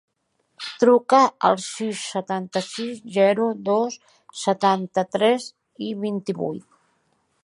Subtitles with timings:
[0.83, 1.17] Truca
[1.49, 3.99] al sis, setanta-sis, zero, dos,
[4.45, 5.49] setanta-tres,
[6.07, 6.67] vint-i-vuit.